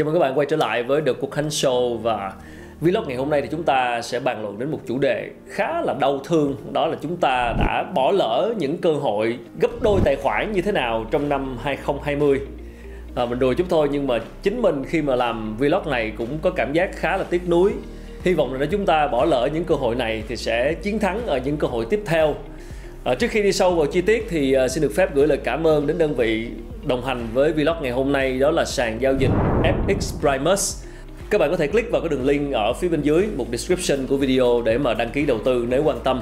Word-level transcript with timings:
Chào 0.00 0.04
mừng 0.04 0.14
các 0.14 0.20
bạn 0.20 0.38
quay 0.38 0.46
trở 0.50 0.56
lại 0.56 0.82
với 0.82 1.02
The 1.06 1.12
cuộc 1.20 1.30
Khánh 1.30 1.48
Show 1.48 1.96
và 1.96 2.32
Vlog 2.80 3.08
ngày 3.08 3.16
hôm 3.16 3.30
nay 3.30 3.42
thì 3.42 3.48
chúng 3.50 3.62
ta 3.62 4.02
sẽ 4.02 4.20
bàn 4.20 4.42
luận 4.42 4.58
đến 4.58 4.70
một 4.70 4.78
chủ 4.86 4.98
đề 4.98 5.30
khá 5.48 5.82
là 5.82 5.94
đau 6.00 6.18
thương 6.24 6.56
Đó 6.72 6.86
là 6.86 6.96
chúng 7.02 7.16
ta 7.16 7.54
đã 7.58 7.84
bỏ 7.94 8.12
lỡ 8.12 8.54
những 8.58 8.78
cơ 8.78 8.92
hội 8.92 9.38
gấp 9.60 9.68
đôi 9.82 10.00
tài 10.04 10.16
khoản 10.16 10.52
như 10.52 10.62
thế 10.62 10.72
nào 10.72 11.06
trong 11.10 11.28
năm 11.28 11.56
2020 11.62 12.40
à, 13.14 13.26
Mình 13.26 13.38
đùa 13.38 13.52
chút 13.54 13.66
thôi 13.70 13.88
nhưng 13.92 14.06
mà 14.06 14.18
chính 14.42 14.62
mình 14.62 14.84
khi 14.84 15.02
mà 15.02 15.16
làm 15.16 15.56
vlog 15.56 15.90
này 15.90 16.12
cũng 16.18 16.38
có 16.42 16.50
cảm 16.50 16.72
giác 16.72 16.90
khá 16.96 17.16
là 17.16 17.24
tiếc 17.30 17.48
nuối. 17.48 17.72
Hy 18.22 18.34
vọng 18.34 18.52
là 18.52 18.58
nếu 18.58 18.68
chúng 18.70 18.86
ta 18.86 19.06
bỏ 19.06 19.24
lỡ 19.24 19.48
những 19.54 19.64
cơ 19.64 19.74
hội 19.74 19.94
này 19.94 20.22
thì 20.28 20.36
sẽ 20.36 20.74
chiến 20.74 20.98
thắng 20.98 21.26
ở 21.26 21.38
những 21.44 21.56
cơ 21.56 21.68
hội 21.68 21.86
tiếp 21.90 22.00
theo. 22.06 22.34
À, 23.04 23.14
trước 23.14 23.30
khi 23.30 23.42
đi 23.42 23.52
sâu 23.52 23.74
vào 23.74 23.86
chi 23.86 24.00
tiết 24.00 24.26
thì 24.30 24.52
à, 24.52 24.68
xin 24.68 24.82
được 24.82 24.92
phép 24.96 25.14
gửi 25.14 25.26
lời 25.26 25.38
cảm 25.44 25.66
ơn 25.66 25.86
đến 25.86 25.98
đơn 25.98 26.14
vị 26.14 26.50
đồng 26.86 27.04
hành 27.04 27.26
với 27.34 27.52
vlog 27.52 27.76
ngày 27.82 27.92
hôm 27.92 28.12
nay 28.12 28.38
đó 28.38 28.50
là 28.50 28.64
sàn 28.64 29.02
giao 29.02 29.14
dịch 29.14 29.30
FX 29.62 30.20
Primus. 30.20 30.84
Các 31.30 31.38
bạn 31.38 31.50
có 31.50 31.56
thể 31.56 31.66
click 31.66 31.90
vào 31.90 32.00
cái 32.00 32.08
đường 32.08 32.26
link 32.26 32.52
ở 32.52 32.72
phía 32.72 32.88
bên 32.88 33.02
dưới 33.02 33.28
một 33.36 33.46
description 33.50 34.06
của 34.06 34.16
video 34.16 34.62
để 34.64 34.78
mà 34.78 34.94
đăng 34.94 35.10
ký 35.10 35.26
đầu 35.26 35.38
tư 35.44 35.66
nếu 35.68 35.82
quan 35.84 36.00
tâm. 36.04 36.20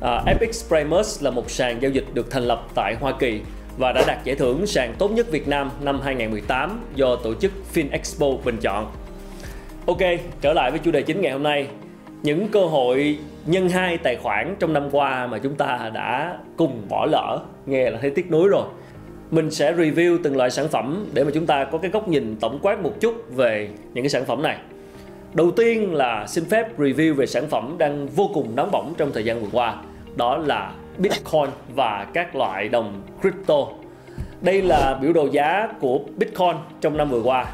À, 0.00 0.24
FX 0.40 0.68
Primus 0.68 1.22
là 1.22 1.30
một 1.30 1.50
sàn 1.50 1.82
giao 1.82 1.90
dịch 1.90 2.04
được 2.14 2.30
thành 2.30 2.42
lập 2.42 2.66
tại 2.74 2.94
Hoa 3.00 3.12
Kỳ 3.18 3.40
và 3.78 3.92
đã 3.92 4.04
đạt 4.06 4.24
giải 4.24 4.36
thưởng 4.36 4.66
sàn 4.66 4.94
tốt 4.98 5.10
nhất 5.10 5.30
Việt 5.30 5.48
Nam 5.48 5.70
năm 5.82 6.00
2018 6.00 6.80
do 6.94 7.16
tổ 7.16 7.34
chức 7.34 7.52
FinExpo 7.74 8.38
bình 8.44 8.56
chọn. 8.60 8.92
Ok, 9.86 10.00
trở 10.40 10.52
lại 10.52 10.70
với 10.70 10.80
chủ 10.84 10.90
đề 10.90 11.02
chính 11.02 11.20
ngày 11.20 11.32
hôm 11.32 11.42
nay 11.42 11.66
những 12.22 12.48
cơ 12.48 12.64
hội 12.64 13.18
nhân 13.46 13.68
hai 13.68 13.98
tài 13.98 14.16
khoản 14.16 14.56
trong 14.58 14.72
năm 14.72 14.88
qua 14.90 15.26
mà 15.26 15.38
chúng 15.38 15.54
ta 15.54 15.90
đã 15.94 16.38
cùng 16.56 16.82
bỏ 16.88 17.06
lỡ 17.06 17.40
nghe 17.66 17.90
là 17.90 17.98
thấy 18.00 18.10
tiếc 18.10 18.30
nuối 18.30 18.48
rồi 18.48 18.64
mình 19.34 19.50
sẽ 19.50 19.72
review 19.72 20.18
từng 20.22 20.36
loại 20.36 20.50
sản 20.50 20.68
phẩm 20.68 21.06
để 21.14 21.24
mà 21.24 21.30
chúng 21.34 21.46
ta 21.46 21.64
có 21.64 21.78
cái 21.78 21.90
góc 21.90 22.08
nhìn 22.08 22.36
tổng 22.40 22.58
quát 22.62 22.82
một 22.82 22.92
chút 23.00 23.14
về 23.30 23.68
những 23.94 24.04
cái 24.04 24.10
sản 24.10 24.24
phẩm 24.24 24.42
này. 24.42 24.58
Đầu 25.34 25.50
tiên 25.50 25.94
là 25.94 26.26
xin 26.26 26.44
phép 26.44 26.78
review 26.78 27.14
về 27.14 27.26
sản 27.26 27.46
phẩm 27.48 27.74
đang 27.78 28.06
vô 28.06 28.30
cùng 28.34 28.56
nóng 28.56 28.70
bỏng 28.70 28.94
trong 28.96 29.12
thời 29.12 29.24
gian 29.24 29.40
vừa 29.40 29.48
qua. 29.52 29.76
Đó 30.16 30.36
là 30.36 30.72
Bitcoin 30.98 31.50
và 31.74 32.06
các 32.14 32.36
loại 32.36 32.68
đồng 32.68 33.02
crypto. 33.20 33.66
Đây 34.40 34.62
là 34.62 34.98
biểu 35.02 35.12
đồ 35.12 35.28
giá 35.32 35.68
của 35.80 35.98
Bitcoin 36.16 36.56
trong 36.80 36.96
năm 36.96 37.10
vừa 37.10 37.22
qua. 37.22 37.44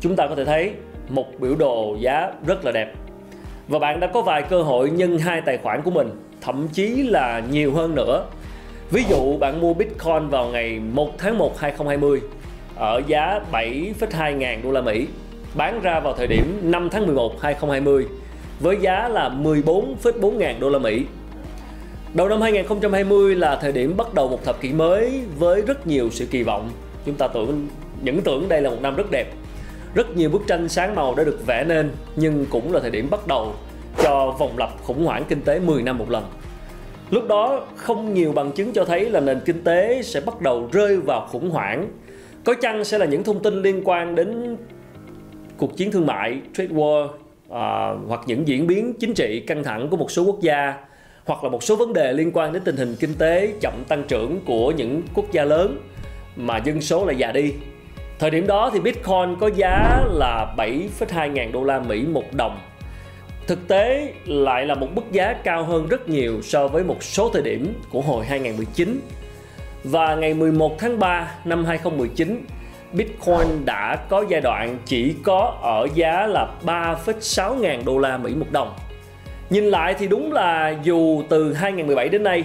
Chúng 0.00 0.16
ta 0.16 0.26
có 0.26 0.34
thể 0.34 0.44
thấy 0.44 0.72
một 1.08 1.26
biểu 1.40 1.54
đồ 1.56 1.96
giá 2.00 2.32
rất 2.46 2.64
là 2.64 2.72
đẹp. 2.72 2.92
Và 3.68 3.78
bạn 3.78 4.00
đã 4.00 4.06
có 4.06 4.22
vài 4.22 4.42
cơ 4.42 4.62
hội 4.62 4.90
nhân 4.90 5.18
hai 5.18 5.40
tài 5.40 5.58
khoản 5.58 5.82
của 5.82 5.90
mình, 5.90 6.10
thậm 6.40 6.68
chí 6.72 6.88
là 7.02 7.42
nhiều 7.50 7.72
hơn 7.72 7.94
nữa 7.94 8.24
ví 8.94 9.04
dụ 9.08 9.36
bạn 9.38 9.60
mua 9.60 9.74
Bitcoin 9.74 10.28
vào 10.28 10.48
ngày 10.48 10.80
1 10.92 11.18
tháng 11.18 11.38
1 11.38 11.58
2020 11.58 12.20
ở 12.76 13.02
giá 13.06 13.40
7,2 13.52 14.36
ngàn 14.36 14.62
đô 14.62 14.70
la 14.70 14.80
Mỹ 14.80 15.06
bán 15.54 15.80
ra 15.82 16.00
vào 16.00 16.14
thời 16.16 16.26
điểm 16.26 16.60
5 16.62 16.88
tháng 16.90 17.06
11 17.06 17.40
2020 17.42 18.06
với 18.60 18.76
giá 18.80 19.08
là 19.08 19.28
14,4 19.28 20.30
ngàn 20.30 20.60
đô 20.60 20.70
la 20.70 20.78
Mỹ 20.78 21.04
Đầu 22.14 22.28
năm 22.28 22.40
2020 22.40 23.34
là 23.34 23.56
thời 23.56 23.72
điểm 23.72 23.96
bắt 23.96 24.14
đầu 24.14 24.28
một 24.28 24.44
thập 24.44 24.60
kỷ 24.60 24.72
mới 24.72 25.20
với 25.38 25.62
rất 25.62 25.86
nhiều 25.86 26.08
sự 26.10 26.26
kỳ 26.26 26.42
vọng. 26.42 26.70
Chúng 27.06 27.14
ta 27.14 27.28
tưởng 27.28 27.68
những 28.02 28.20
tưởng 28.20 28.48
đây 28.48 28.62
là 28.62 28.70
một 28.70 28.78
năm 28.82 28.96
rất 28.96 29.10
đẹp 29.10 29.32
rất 29.94 30.16
nhiều 30.16 30.30
bức 30.30 30.42
tranh 30.46 30.68
sáng 30.68 30.94
màu 30.94 31.14
đã 31.14 31.24
được 31.24 31.46
vẽ 31.46 31.64
nên 31.64 31.90
nhưng 32.16 32.46
cũng 32.50 32.72
là 32.72 32.80
thời 32.80 32.90
điểm 32.90 33.08
bắt 33.10 33.26
đầu 33.26 33.54
cho 34.02 34.34
vòng 34.38 34.58
lặp 34.58 34.70
khủng 34.82 35.04
hoảng 35.04 35.24
kinh 35.28 35.40
tế 35.40 35.60
10 35.60 35.82
năm 35.82 35.98
một 35.98 36.10
lần. 36.10 36.24
Lúc 37.10 37.28
đó 37.28 37.66
không 37.76 38.14
nhiều 38.14 38.32
bằng 38.32 38.52
chứng 38.52 38.72
cho 38.72 38.84
thấy 38.84 39.10
là 39.10 39.20
nền 39.20 39.40
kinh 39.44 39.64
tế 39.64 40.02
sẽ 40.02 40.20
bắt 40.20 40.40
đầu 40.40 40.68
rơi 40.72 40.96
vào 40.96 41.26
khủng 41.30 41.50
hoảng. 41.50 41.88
Có 42.44 42.54
chăng 42.54 42.84
sẽ 42.84 42.98
là 42.98 43.06
những 43.06 43.24
thông 43.24 43.42
tin 43.42 43.62
liên 43.62 43.82
quan 43.84 44.14
đến 44.14 44.56
cuộc 45.56 45.76
chiến 45.76 45.90
thương 45.90 46.06
mại, 46.06 46.40
trade 46.54 46.74
war 46.74 47.08
à, 47.50 47.94
hoặc 48.08 48.20
những 48.26 48.48
diễn 48.48 48.66
biến 48.66 48.92
chính 49.00 49.14
trị 49.14 49.40
căng 49.46 49.64
thẳng 49.64 49.88
của 49.90 49.96
một 49.96 50.10
số 50.10 50.24
quốc 50.24 50.40
gia 50.40 50.74
hoặc 51.24 51.44
là 51.44 51.50
một 51.50 51.62
số 51.62 51.76
vấn 51.76 51.92
đề 51.92 52.12
liên 52.12 52.30
quan 52.34 52.52
đến 52.52 52.62
tình 52.64 52.76
hình 52.76 52.96
kinh 53.00 53.14
tế 53.18 53.52
chậm 53.60 53.72
tăng 53.88 54.04
trưởng 54.08 54.40
của 54.46 54.70
những 54.70 55.02
quốc 55.14 55.32
gia 55.32 55.44
lớn 55.44 55.78
mà 56.36 56.58
dân 56.64 56.80
số 56.80 57.06
lại 57.06 57.16
già 57.16 57.32
đi 57.32 57.52
Thời 58.18 58.30
điểm 58.30 58.46
đó 58.46 58.70
thì 58.72 58.80
Bitcoin 58.80 59.36
có 59.40 59.50
giá 59.56 60.04
là 60.06 60.54
7,2 60.56 61.32
ngàn 61.32 61.52
đô 61.52 61.64
la 61.64 61.80
Mỹ 61.80 62.04
một 62.06 62.24
đồng. 62.32 62.58
Thực 63.46 63.68
tế 63.68 64.12
lại 64.26 64.66
là 64.66 64.74
một 64.74 64.88
mức 64.94 65.12
giá 65.12 65.32
cao 65.44 65.64
hơn 65.64 65.86
rất 65.88 66.08
nhiều 66.08 66.42
so 66.42 66.68
với 66.68 66.84
một 66.84 67.02
số 67.02 67.30
thời 67.32 67.42
điểm 67.42 67.74
của 67.90 68.00
hồi 68.00 68.26
2019. 68.26 69.00
Và 69.84 70.14
ngày 70.14 70.34
11 70.34 70.78
tháng 70.78 70.98
3 70.98 71.34
năm 71.44 71.64
2019, 71.64 72.44
Bitcoin 72.92 73.64
đã 73.64 73.96
có 74.08 74.24
giai 74.28 74.40
đoạn 74.40 74.78
chỉ 74.84 75.14
có 75.22 75.58
ở 75.62 75.88
giá 75.94 76.26
là 76.26 76.48
3,6 76.64 77.54
ngàn 77.54 77.84
đô 77.84 77.98
la 77.98 78.16
Mỹ 78.16 78.34
một 78.34 78.46
đồng. 78.52 78.74
Nhìn 79.50 79.64
lại 79.64 79.94
thì 79.98 80.06
đúng 80.06 80.32
là 80.32 80.76
dù 80.82 81.22
từ 81.28 81.52
2017 81.54 82.08
đến 82.08 82.22
nay, 82.22 82.44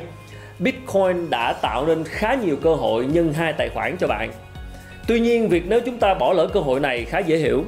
Bitcoin 0.60 1.30
đã 1.30 1.54
tạo 1.54 1.88
nên 1.88 2.04
khá 2.04 2.36
nhiều 2.44 2.56
cơ 2.62 2.76
hội 2.76 3.06
nhân 3.06 3.34
hai 3.34 3.54
tài 3.54 3.70
khoản 3.70 3.98
cho 4.00 4.08
bạn 4.08 4.32
Tuy 5.10 5.20
nhiên, 5.20 5.50
việc 5.50 5.64
nếu 5.68 5.80
chúng 5.86 5.98
ta 5.98 6.14
bỏ 6.14 6.34
lỡ 6.34 6.48
cơ 6.54 6.60
hội 6.60 6.80
này 6.80 7.06
khá 7.06 7.20
dễ 7.20 7.38
hiểu. 7.38 7.64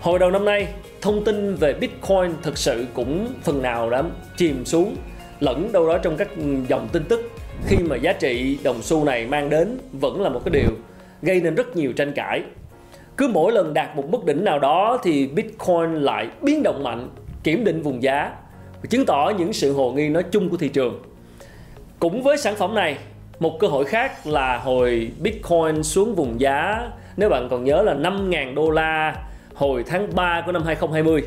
Hồi 0.00 0.18
đầu 0.18 0.30
năm 0.30 0.44
nay, 0.44 0.68
thông 1.00 1.24
tin 1.24 1.54
về 1.54 1.74
Bitcoin 1.74 2.32
thực 2.42 2.58
sự 2.58 2.86
cũng 2.94 3.28
phần 3.42 3.62
nào 3.62 3.90
đã 3.90 4.02
chìm 4.36 4.64
xuống 4.64 4.96
lẫn 5.40 5.72
đâu 5.72 5.88
đó 5.88 5.98
trong 5.98 6.16
các 6.16 6.28
dòng 6.68 6.88
tin 6.92 7.04
tức 7.08 7.30
khi 7.66 7.76
mà 7.76 7.96
giá 7.96 8.12
trị 8.12 8.58
đồng 8.64 8.82
xu 8.82 9.04
này 9.04 9.26
mang 9.26 9.50
đến 9.50 9.78
vẫn 9.92 10.22
là 10.22 10.28
một 10.28 10.40
cái 10.44 10.50
điều 10.52 10.70
gây 11.22 11.40
nên 11.40 11.54
rất 11.54 11.76
nhiều 11.76 11.92
tranh 11.92 12.12
cãi. 12.12 12.42
Cứ 13.16 13.28
mỗi 13.28 13.52
lần 13.52 13.74
đạt 13.74 13.96
một 13.96 14.10
mức 14.10 14.24
đỉnh 14.24 14.44
nào 14.44 14.58
đó 14.58 14.98
thì 15.02 15.26
Bitcoin 15.26 15.94
lại 15.94 16.28
biến 16.42 16.62
động 16.62 16.82
mạnh, 16.84 17.08
kiểm 17.42 17.64
định 17.64 17.82
vùng 17.82 18.02
giá 18.02 18.32
chứng 18.90 19.06
tỏ 19.06 19.32
những 19.38 19.52
sự 19.52 19.72
hồ 19.72 19.92
nghi 19.92 20.08
nói 20.08 20.22
chung 20.30 20.48
của 20.48 20.56
thị 20.56 20.68
trường. 20.68 21.02
Cũng 21.98 22.22
với 22.22 22.38
sản 22.38 22.54
phẩm 22.56 22.74
này, 22.74 22.98
một 23.38 23.56
cơ 23.60 23.66
hội 23.66 23.84
khác 23.84 24.26
là 24.26 24.58
hồi 24.58 25.10
Bitcoin 25.20 25.82
xuống 25.82 26.14
vùng 26.14 26.40
giá 26.40 26.88
nếu 27.16 27.28
bạn 27.28 27.48
còn 27.50 27.64
nhớ 27.64 27.82
là 27.82 27.94
5.000 27.94 28.54
đô 28.54 28.70
la 28.70 29.27
hồi 29.58 29.84
tháng 29.86 30.14
3 30.14 30.42
của 30.46 30.52
năm 30.52 30.62
2020 30.62 31.22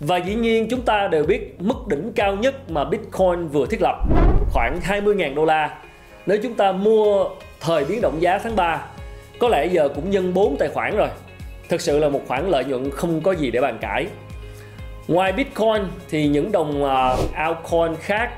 và 0.00 0.16
dĩ 0.16 0.34
nhiên 0.34 0.66
chúng 0.70 0.82
ta 0.82 1.08
đều 1.08 1.24
biết 1.24 1.56
mức 1.58 1.86
đỉnh 1.88 2.12
cao 2.12 2.36
nhất 2.36 2.70
mà 2.70 2.84
Bitcoin 2.84 3.48
vừa 3.52 3.66
thiết 3.66 3.82
lập, 3.82 3.96
khoảng 4.50 4.80
20.000 4.80 5.34
đô 5.34 5.44
la. 5.44 5.78
Nếu 6.26 6.38
chúng 6.42 6.54
ta 6.54 6.72
mua 6.72 7.24
thời 7.60 7.84
biến 7.84 8.00
động 8.00 8.22
giá 8.22 8.38
tháng 8.38 8.56
3 8.56 8.84
có 9.38 9.48
lẽ 9.48 9.66
giờ 9.66 9.88
cũng 9.94 10.10
nhân 10.10 10.34
4 10.34 10.56
tài 10.56 10.68
khoản 10.68 10.96
rồi. 10.96 11.08
Thực 11.68 11.80
sự 11.80 11.98
là 11.98 12.08
một 12.08 12.20
khoản 12.28 12.48
lợi 12.48 12.64
nhuận 12.64 12.90
không 12.90 13.20
có 13.20 13.32
gì 13.32 13.50
để 13.50 13.60
bàn 13.60 13.78
cãi. 13.80 14.06
Ngoài 15.08 15.32
Bitcoin 15.32 15.82
thì 16.08 16.28
những 16.28 16.52
đồng 16.52 16.84
à, 16.84 17.16
altcoin 17.34 17.96
khác 18.00 18.30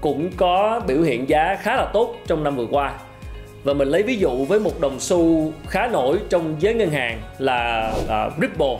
cũng 0.00 0.30
có 0.36 0.80
biểu 0.86 1.02
hiện 1.02 1.28
giá 1.28 1.56
khá 1.62 1.76
là 1.76 1.84
tốt 1.92 2.14
trong 2.26 2.44
năm 2.44 2.56
vừa 2.56 2.66
qua 2.70 2.92
và 3.64 3.74
mình 3.74 3.88
lấy 3.88 4.02
ví 4.02 4.16
dụ 4.16 4.44
với 4.44 4.60
một 4.60 4.80
đồng 4.80 5.00
xu 5.00 5.52
khá 5.68 5.86
nổi 5.86 6.18
trong 6.28 6.56
giới 6.58 6.74
ngân 6.74 6.90
hàng 6.90 7.20
là 7.38 7.92
uh, 8.04 8.40
Ripple 8.40 8.78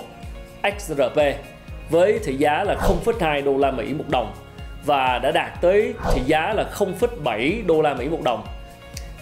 XRP 0.79 1.21
với 1.91 2.19
thị 2.25 2.35
giá 2.35 2.65
là 2.65 2.77
0,2 3.05 3.45
đô 3.45 3.57
la 3.57 3.71
Mỹ 3.71 3.95
một 3.95 4.09
đồng 4.09 4.33
và 4.85 5.19
đã 5.19 5.31
đạt 5.31 5.61
tới 5.61 5.95
thị 6.13 6.21
giá 6.27 6.53
là 6.55 6.65
0,7 6.75 7.67
đô 7.67 7.83
la 7.83 7.95
Mỹ 7.95 8.09
một 8.09 8.23
đồng. 8.23 8.47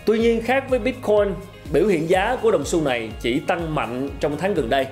Tuy 0.04 0.18
nhiên 0.18 0.42
khác 0.42 0.64
với 0.70 0.78
Bitcoin, 0.78 1.34
biểu 1.72 1.86
hiện 1.86 2.08
giá 2.08 2.36
của 2.42 2.50
đồng 2.50 2.64
xu 2.64 2.82
này 2.82 3.10
chỉ 3.20 3.40
tăng 3.40 3.74
mạnh 3.74 4.08
trong 4.20 4.36
tháng 4.38 4.54
gần 4.54 4.70
đây. 4.70 4.86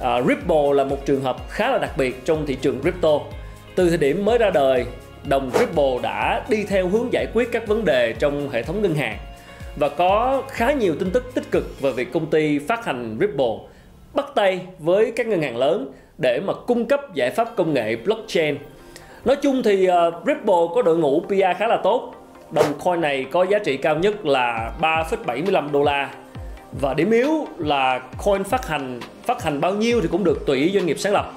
Uh, 0.00 0.26
Ripple 0.28 0.72
là 0.74 0.84
một 0.84 1.06
trường 1.06 1.22
hợp 1.22 1.36
khá 1.50 1.70
là 1.70 1.78
đặc 1.78 1.90
biệt 1.96 2.24
trong 2.24 2.46
thị 2.46 2.56
trường 2.60 2.80
crypto. 2.80 3.20
Từ 3.74 3.88
thời 3.88 3.98
điểm 3.98 4.24
mới 4.24 4.38
ra 4.38 4.50
đời 4.50 4.86
đồng 5.28 5.50
Ripple 5.58 5.98
đã 6.02 6.44
đi 6.48 6.64
theo 6.64 6.88
hướng 6.88 7.12
giải 7.12 7.26
quyết 7.34 7.48
các 7.52 7.66
vấn 7.66 7.84
đề 7.84 8.12
trong 8.12 8.50
hệ 8.50 8.62
thống 8.62 8.82
ngân 8.82 8.94
hàng 8.94 9.18
và 9.76 9.88
có 9.88 10.42
khá 10.48 10.72
nhiều 10.72 10.94
tin 10.98 11.10
tức 11.10 11.34
tích 11.34 11.50
cực 11.50 11.80
về 11.80 11.92
việc 11.92 12.12
công 12.12 12.26
ty 12.26 12.58
phát 12.58 12.84
hành 12.84 13.16
Ripple 13.20 13.54
bắt 14.14 14.26
tay 14.34 14.60
với 14.78 15.12
các 15.16 15.26
ngân 15.26 15.42
hàng 15.42 15.56
lớn 15.56 15.92
để 16.18 16.40
mà 16.46 16.52
cung 16.66 16.86
cấp 16.86 17.00
giải 17.14 17.30
pháp 17.30 17.56
công 17.56 17.74
nghệ 17.74 17.96
blockchain. 17.96 18.56
Nói 19.24 19.36
chung 19.36 19.62
thì 19.62 19.88
uh, 19.88 19.94
Ripple 20.26 20.66
có 20.74 20.82
đội 20.82 20.98
ngũ 20.98 21.20
PR 21.20 21.58
khá 21.58 21.66
là 21.66 21.80
tốt. 21.84 22.14
Đồng 22.50 22.78
coin 22.84 23.00
này 23.00 23.26
có 23.30 23.46
giá 23.50 23.58
trị 23.58 23.76
cao 23.76 23.96
nhất 23.98 24.26
là 24.26 24.72
3,75 24.80 25.72
đô 25.72 25.82
la. 25.82 26.10
Và 26.80 26.94
điểm 26.94 27.10
yếu 27.10 27.46
là 27.58 27.98
coin 28.24 28.44
phát 28.44 28.68
hành 28.68 29.00
phát 29.24 29.42
hành 29.42 29.60
bao 29.60 29.74
nhiêu 29.74 30.00
thì 30.00 30.08
cũng 30.08 30.24
được 30.24 30.46
tùy 30.46 30.70
doanh 30.74 30.86
nghiệp 30.86 30.98
sáng 30.98 31.12
lập. 31.12 31.32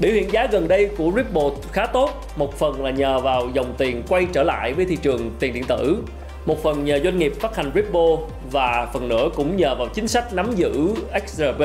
Biểu 0.00 0.12
hiện 0.12 0.32
giá 0.32 0.46
gần 0.46 0.68
đây 0.68 0.90
của 0.98 1.12
Ripple 1.16 1.50
khá 1.72 1.86
tốt, 1.86 2.10
một 2.36 2.58
phần 2.58 2.84
là 2.84 2.90
nhờ 2.90 3.18
vào 3.18 3.48
dòng 3.54 3.74
tiền 3.78 4.02
quay 4.08 4.26
trở 4.32 4.42
lại 4.42 4.72
với 4.72 4.84
thị 4.84 4.96
trường 5.02 5.30
tiền 5.40 5.54
điện 5.54 5.64
tử, 5.68 6.02
một 6.48 6.62
phần 6.62 6.84
nhờ 6.84 7.00
doanh 7.04 7.18
nghiệp 7.18 7.32
phát 7.40 7.56
hành 7.56 7.70
Ripple 7.74 8.16
và 8.50 8.88
phần 8.92 9.08
nữa 9.08 9.28
cũng 9.34 9.56
nhờ 9.56 9.74
vào 9.74 9.88
chính 9.94 10.08
sách 10.08 10.34
nắm 10.34 10.54
giữ 10.54 10.94
XRP 11.26 11.62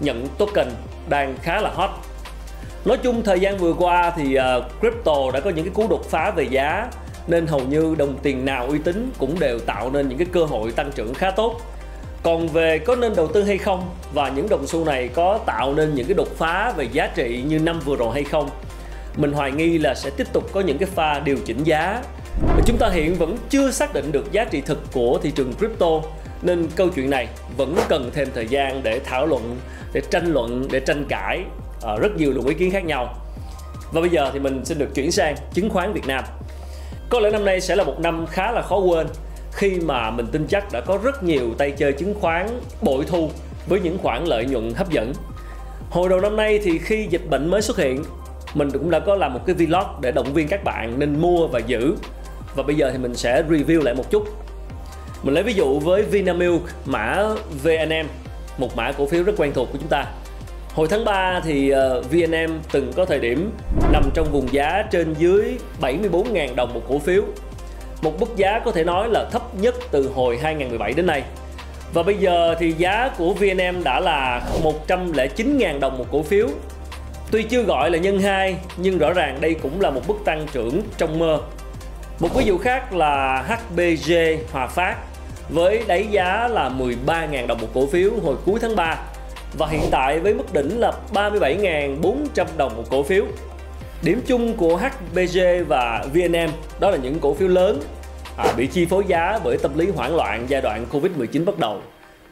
nhận 0.00 0.26
token 0.38 0.66
đang 1.08 1.36
khá 1.42 1.60
là 1.60 1.70
hot. 1.70 1.90
Nói 2.84 2.98
chung, 3.02 3.22
thời 3.22 3.40
gian 3.40 3.58
vừa 3.58 3.72
qua 3.72 4.12
thì 4.16 4.34
à, 4.34 4.56
crypto 4.80 5.30
đã 5.32 5.40
có 5.40 5.50
những 5.50 5.64
cái 5.64 5.74
cú 5.74 5.88
đột 5.88 6.10
phá 6.10 6.30
về 6.30 6.44
giá, 6.44 6.90
nên 7.26 7.46
hầu 7.46 7.60
như 7.60 7.94
đồng 7.98 8.18
tiền 8.22 8.44
nào 8.44 8.66
uy 8.66 8.78
tín 8.84 9.10
cũng 9.18 9.40
đều 9.40 9.58
tạo 9.58 9.90
nên 9.90 10.08
những 10.08 10.18
cái 10.18 10.26
cơ 10.32 10.44
hội 10.44 10.72
tăng 10.72 10.92
trưởng 10.94 11.14
khá 11.14 11.30
tốt. 11.30 11.60
còn 12.22 12.48
về 12.48 12.78
có 12.78 12.96
nên 12.96 13.16
đầu 13.16 13.28
tư 13.28 13.42
hay 13.42 13.58
không 13.58 13.90
và 14.14 14.28
những 14.28 14.48
đồng 14.48 14.66
xu 14.66 14.84
này 14.84 15.08
có 15.08 15.38
tạo 15.46 15.74
nên 15.74 15.94
những 15.94 16.06
cái 16.06 16.14
đột 16.14 16.28
phá 16.38 16.72
về 16.76 16.88
giá 16.92 17.06
trị 17.14 17.42
như 17.48 17.58
năm 17.58 17.80
vừa 17.84 17.96
rồi 17.96 18.14
hay 18.14 18.24
không, 18.24 18.50
mình 19.16 19.32
hoài 19.32 19.52
nghi 19.52 19.78
là 19.78 19.94
sẽ 19.94 20.10
tiếp 20.10 20.26
tục 20.32 20.52
có 20.52 20.60
những 20.60 20.78
cái 20.78 20.88
pha 20.94 21.18
điều 21.18 21.36
chỉnh 21.46 21.64
giá 21.64 22.02
chúng 22.66 22.76
ta 22.78 22.88
hiện 22.88 23.14
vẫn 23.14 23.36
chưa 23.50 23.70
xác 23.70 23.94
định 23.94 24.12
được 24.12 24.32
giá 24.32 24.44
trị 24.44 24.60
thực 24.60 24.92
của 24.92 25.18
thị 25.22 25.30
trường 25.34 25.52
crypto 25.54 26.00
nên 26.42 26.68
câu 26.76 26.88
chuyện 26.88 27.10
này 27.10 27.28
vẫn 27.56 27.76
cần 27.88 28.10
thêm 28.14 28.28
thời 28.34 28.46
gian 28.46 28.82
để 28.82 29.00
thảo 29.04 29.26
luận 29.26 29.56
để 29.92 30.00
tranh 30.10 30.32
luận 30.32 30.68
để 30.70 30.80
tranh 30.80 31.04
cãi 31.08 31.40
ở 31.80 31.98
rất 32.00 32.16
nhiều 32.16 32.32
luồng 32.32 32.46
ý 32.46 32.54
kiến 32.54 32.70
khác 32.70 32.84
nhau 32.84 33.14
và 33.92 34.00
bây 34.00 34.10
giờ 34.10 34.30
thì 34.32 34.38
mình 34.38 34.64
xin 34.64 34.78
được 34.78 34.94
chuyển 34.94 35.12
sang 35.12 35.34
chứng 35.54 35.70
khoán 35.70 35.92
Việt 35.92 36.06
Nam 36.06 36.24
có 37.08 37.20
lẽ 37.20 37.30
năm 37.30 37.44
nay 37.44 37.60
sẽ 37.60 37.76
là 37.76 37.84
một 37.84 38.00
năm 38.00 38.26
khá 38.26 38.52
là 38.52 38.62
khó 38.62 38.78
quên 38.78 39.06
khi 39.52 39.80
mà 39.80 40.10
mình 40.10 40.26
tin 40.32 40.46
chắc 40.46 40.72
đã 40.72 40.80
có 40.80 40.98
rất 41.02 41.22
nhiều 41.22 41.54
tay 41.58 41.70
chơi 41.70 41.92
chứng 41.92 42.14
khoán 42.20 42.46
bội 42.82 43.04
thu 43.08 43.30
với 43.66 43.80
những 43.80 43.98
khoản 43.98 44.24
lợi 44.24 44.44
nhuận 44.44 44.72
hấp 44.76 44.90
dẫn. 44.90 45.12
Hồi 45.90 46.08
đầu 46.08 46.20
năm 46.20 46.36
nay 46.36 46.60
thì 46.64 46.78
khi 46.78 47.06
dịch 47.10 47.30
bệnh 47.30 47.50
mới 47.50 47.62
xuất 47.62 47.78
hiện, 47.78 48.04
mình 48.54 48.70
cũng 48.70 48.90
đã 48.90 48.98
có 49.00 49.14
làm 49.14 49.34
một 49.34 49.40
cái 49.46 49.54
vlog 49.54 49.86
để 50.00 50.12
động 50.12 50.34
viên 50.34 50.48
các 50.48 50.64
bạn 50.64 50.98
nên 50.98 51.20
mua 51.20 51.46
và 51.46 51.58
giữ. 51.58 51.94
Và 52.54 52.62
bây 52.62 52.76
giờ 52.76 52.90
thì 52.92 52.98
mình 52.98 53.16
sẽ 53.16 53.42
review 53.48 53.82
lại 53.82 53.94
một 53.94 54.10
chút. 54.10 54.28
Mình 55.22 55.34
lấy 55.34 55.42
ví 55.42 55.54
dụ 55.54 55.78
với 55.78 56.02
Vinamilk 56.02 56.62
mã 56.84 57.24
VNM, 57.62 58.06
một 58.58 58.76
mã 58.76 58.92
cổ 58.92 59.06
phiếu 59.06 59.22
rất 59.22 59.32
quen 59.36 59.52
thuộc 59.54 59.68
của 59.72 59.78
chúng 59.78 59.88
ta. 59.88 60.04
Hồi 60.74 60.88
tháng 60.90 61.04
3 61.04 61.40
thì 61.44 61.70
ờ, 61.70 62.02
VNM 62.02 62.58
từng 62.72 62.92
có 62.96 63.04
thời 63.04 63.18
điểm 63.18 63.50
nằm 63.92 64.10
trong 64.14 64.32
vùng 64.32 64.52
giá 64.52 64.84
trên 64.90 65.14
dưới 65.18 65.58
74.000 65.80 66.54
đồng 66.54 66.74
một 66.74 66.82
cổ 66.88 66.98
phiếu 66.98 67.22
một 68.02 68.20
mức 68.20 68.36
giá 68.36 68.58
có 68.64 68.72
thể 68.72 68.84
nói 68.84 69.08
là 69.08 69.24
thấp 69.24 69.42
nhất 69.60 69.74
từ 69.90 70.10
hồi 70.14 70.38
2017 70.42 70.92
đến 70.92 71.06
nay. 71.06 71.22
Và 71.94 72.02
bây 72.02 72.14
giờ 72.14 72.54
thì 72.58 72.72
giá 72.72 73.10
của 73.18 73.34
VNM 73.34 73.84
đã 73.84 74.00
là 74.00 74.42
109.000 74.88 75.80
đồng 75.80 75.98
một 75.98 76.04
cổ 76.12 76.22
phiếu. 76.22 76.48
Tuy 77.30 77.42
chưa 77.42 77.62
gọi 77.62 77.90
là 77.90 77.98
nhân 77.98 78.18
2 78.18 78.56
nhưng 78.76 78.98
rõ 78.98 79.12
ràng 79.12 79.38
đây 79.40 79.54
cũng 79.62 79.80
là 79.80 79.90
một 79.90 80.00
mức 80.08 80.14
tăng 80.24 80.46
trưởng 80.52 80.82
trong 80.98 81.18
mơ. 81.18 81.40
Một 82.22 82.34
ví 82.34 82.44
dụ 82.44 82.58
khác 82.58 82.94
là 82.94 83.42
HBG 83.42 84.12
Hòa 84.52 84.66
Phát 84.66 84.96
với 85.48 85.84
đáy 85.86 86.06
giá 86.10 86.48
là 86.48 86.68
13.000 86.68 87.46
đồng 87.46 87.60
một 87.60 87.66
cổ 87.74 87.86
phiếu 87.86 88.10
hồi 88.22 88.36
cuối 88.46 88.60
tháng 88.60 88.76
3 88.76 88.98
và 89.58 89.66
hiện 89.66 89.82
tại 89.90 90.20
với 90.20 90.34
mức 90.34 90.52
đỉnh 90.52 90.80
là 90.80 90.92
37.400 91.14 92.46
đồng 92.56 92.76
một 92.76 92.82
cổ 92.90 93.02
phiếu. 93.02 93.24
Điểm 94.02 94.20
chung 94.26 94.56
của 94.56 94.76
HBG 94.76 95.38
và 95.68 96.04
VNM 96.14 96.50
đó 96.80 96.90
là 96.90 96.96
những 96.96 97.18
cổ 97.20 97.34
phiếu 97.34 97.48
lớn 97.48 97.80
à, 98.36 98.54
bị 98.56 98.66
chi 98.66 98.86
phối 98.86 99.04
giá 99.06 99.38
bởi 99.44 99.58
tâm 99.62 99.78
lý 99.78 99.90
hoảng 99.90 100.16
loạn 100.16 100.44
giai 100.48 100.60
đoạn 100.60 100.86
Covid-19 100.92 101.44
bắt 101.44 101.58
đầu 101.58 101.80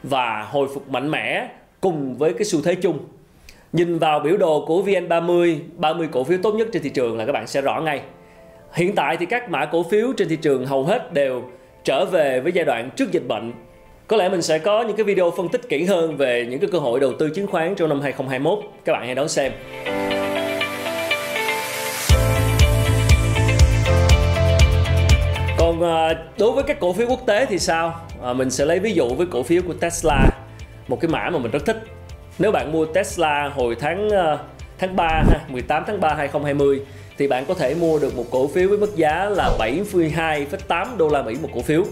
và 0.03 0.47
hồi 0.51 0.67
phục 0.73 0.89
mạnh 0.89 1.11
mẽ 1.11 1.47
cùng 1.81 2.17
với 2.17 2.33
cái 2.33 2.43
xu 2.45 2.61
thế 2.61 2.75
chung. 2.75 2.99
Nhìn 3.73 3.99
vào 3.99 4.19
biểu 4.19 4.37
đồ 4.37 4.65
của 4.67 4.83
VN30, 4.83 5.59
30 5.75 6.07
cổ 6.11 6.23
phiếu 6.23 6.37
tốt 6.43 6.51
nhất 6.51 6.67
trên 6.73 6.83
thị 6.83 6.89
trường 6.89 7.17
là 7.17 7.25
các 7.25 7.31
bạn 7.31 7.47
sẽ 7.47 7.61
rõ 7.61 7.81
ngay. 7.81 8.01
Hiện 8.73 8.95
tại 8.95 9.17
thì 9.17 9.25
các 9.25 9.49
mã 9.49 9.65
cổ 9.65 9.83
phiếu 9.83 10.13
trên 10.17 10.29
thị 10.29 10.35
trường 10.35 10.65
hầu 10.65 10.83
hết 10.83 11.13
đều 11.13 11.43
trở 11.83 12.05
về 12.05 12.39
với 12.39 12.51
giai 12.51 12.65
đoạn 12.65 12.89
trước 12.95 13.11
dịch 13.11 13.27
bệnh. 13.27 13.53
Có 14.07 14.17
lẽ 14.17 14.29
mình 14.29 14.41
sẽ 14.41 14.59
có 14.59 14.81
những 14.81 14.97
cái 14.97 15.03
video 15.03 15.31
phân 15.31 15.49
tích 15.49 15.69
kỹ 15.69 15.83
hơn 15.83 16.17
về 16.17 16.45
những 16.49 16.59
cái 16.59 16.69
cơ 16.71 16.79
hội 16.79 16.99
đầu 16.99 17.13
tư 17.19 17.29
chứng 17.35 17.47
khoán 17.47 17.75
trong 17.75 17.89
năm 17.89 18.01
2021. 18.01 18.59
Các 18.85 18.93
bạn 18.93 19.05
hãy 19.05 19.15
đón 19.15 19.29
xem. 19.29 19.51
Còn 25.57 25.83
à, 25.83 26.23
đối 26.39 26.51
với 26.51 26.63
các 26.63 26.79
cổ 26.79 26.93
phiếu 26.93 27.07
quốc 27.07 27.25
tế 27.25 27.45
thì 27.45 27.59
sao? 27.59 27.95
À, 28.23 28.33
mình 28.33 28.49
sẽ 28.49 28.65
lấy 28.65 28.79
ví 28.79 28.93
dụ 28.93 29.13
với 29.13 29.27
cổ 29.31 29.43
phiếu 29.43 29.61
của 29.67 29.73
Tesla, 29.73 30.29
một 30.87 30.99
cái 31.01 31.09
mã 31.09 31.29
mà 31.29 31.39
mình 31.39 31.51
rất 31.51 31.65
thích. 31.65 31.83
Nếu 32.39 32.51
bạn 32.51 32.71
mua 32.71 32.85
Tesla 32.85 33.51
hồi 33.55 33.75
tháng 33.79 34.09
à, 34.09 34.37
tháng 34.79 34.95
3 34.95 35.23
18 35.47 35.83
tháng 35.87 36.01
3 36.01 36.13
2020 36.13 36.81
thì 37.17 37.27
bạn 37.27 37.45
có 37.47 37.53
thể 37.53 37.75
mua 37.75 37.99
được 37.99 38.15
một 38.15 38.25
cổ 38.31 38.47
phiếu 38.47 38.69
với 38.69 38.77
mức 38.77 38.95
giá 38.95 39.29
là 39.29 39.51
72,8 39.59 40.97
đô 40.97 41.07
la 41.07 41.21
Mỹ 41.21 41.35
một 41.41 41.49
cổ 41.55 41.61
phiếu. 41.61 41.83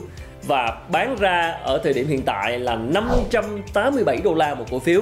Và 0.44 0.78
bán 0.92 1.16
ra 1.20 1.60
ở 1.64 1.82
thời 1.84 1.94
điểm 1.94 2.08
hiện 2.08 2.22
tại 2.22 2.60
là 2.60 2.76
587 2.76 4.18
đô 4.24 4.34
la 4.34 4.56
một 4.56 4.66
cổ 4.72 4.80
phiếu. 4.80 5.02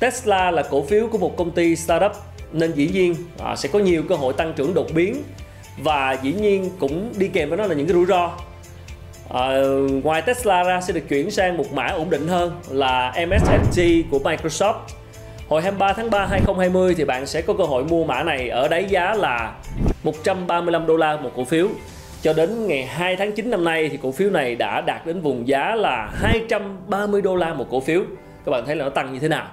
Tesla 0.00 0.50
là 0.50 0.62
cổ 0.62 0.82
phiếu 0.82 1.06
của 1.06 1.18
một 1.18 1.36
công 1.36 1.50
ty 1.50 1.76
startup 1.76 2.12
nên 2.52 2.72
dĩ 2.72 2.88
nhiên 2.88 3.14
à, 3.38 3.56
sẽ 3.56 3.68
có 3.72 3.78
nhiều 3.78 4.02
cơ 4.08 4.14
hội 4.14 4.32
tăng 4.32 4.52
trưởng 4.56 4.74
đột 4.74 4.86
biến 4.94 5.22
và 5.82 6.16
dĩ 6.22 6.32
nhiên 6.32 6.70
cũng 6.78 7.12
đi 7.16 7.28
kèm 7.28 7.48
với 7.48 7.58
nó 7.58 7.66
là 7.66 7.74
những 7.74 7.86
cái 7.86 7.94
rủi 7.94 8.06
ro. 8.06 8.30
À, 9.30 9.48
ngoài 10.02 10.22
Tesla 10.22 10.62
ra 10.62 10.80
sẽ 10.80 10.92
được 10.92 11.08
chuyển 11.08 11.30
sang 11.30 11.56
một 11.56 11.72
mã 11.72 11.86
ổn 11.86 12.10
định 12.10 12.28
hơn 12.28 12.60
là 12.70 13.12
MSFT 13.16 14.02
của 14.10 14.18
Microsoft. 14.18 14.74
Hồi 15.50 15.62
23 15.62 15.92
tháng 15.92 16.10
3 16.10 16.26
2020 16.26 16.94
thì 16.94 17.04
bạn 17.04 17.26
sẽ 17.26 17.42
có 17.42 17.54
cơ 17.54 17.64
hội 17.64 17.84
mua 17.84 18.04
mã 18.04 18.22
này 18.22 18.48
ở 18.48 18.68
đáy 18.68 18.84
giá 18.84 19.14
là 19.14 19.54
135 20.02 20.86
đô 20.86 20.96
la 20.96 21.16
một 21.16 21.30
cổ 21.36 21.44
phiếu. 21.44 21.68
Cho 22.22 22.32
đến 22.32 22.66
ngày 22.66 22.86
2 22.86 23.16
tháng 23.16 23.32
9 23.32 23.50
năm 23.50 23.64
nay 23.64 23.88
thì 23.88 23.98
cổ 24.02 24.12
phiếu 24.12 24.30
này 24.30 24.54
đã 24.54 24.80
đạt 24.80 25.06
đến 25.06 25.20
vùng 25.20 25.48
giá 25.48 25.74
là 25.74 26.10
230 26.14 27.22
đô 27.22 27.36
la 27.36 27.54
một 27.54 27.66
cổ 27.70 27.80
phiếu. 27.80 28.00
Các 28.46 28.50
bạn 28.52 28.66
thấy 28.66 28.76
là 28.76 28.84
nó 28.84 28.90
tăng 28.90 29.12
như 29.12 29.18
thế 29.18 29.28
nào? 29.28 29.46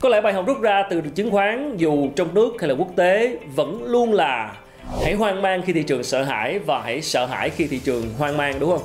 Có 0.00 0.08
lẽ 0.08 0.20
bài 0.20 0.32
học 0.32 0.46
rút 0.46 0.60
ra 0.60 0.82
từ 0.90 1.00
chứng 1.14 1.30
khoán, 1.30 1.76
dù 1.76 2.08
trong 2.16 2.34
nước 2.34 2.50
hay 2.60 2.68
là 2.68 2.74
quốc 2.78 2.90
tế, 2.96 3.36
vẫn 3.54 3.84
luôn 3.84 4.12
là 4.12 4.56
hãy 5.02 5.14
hoang 5.14 5.42
mang 5.42 5.62
khi 5.62 5.72
thị 5.72 5.82
trường 5.82 6.04
sợ 6.04 6.22
hãi 6.22 6.58
và 6.58 6.82
hãy 6.82 7.02
sợ 7.02 7.26
hãi 7.26 7.50
khi 7.50 7.66
thị 7.66 7.80
trường 7.84 8.04
hoang 8.18 8.36
mang, 8.36 8.60
đúng 8.60 8.70
không 8.70 8.82